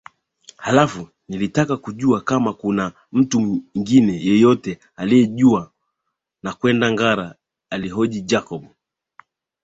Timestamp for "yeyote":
4.25-4.79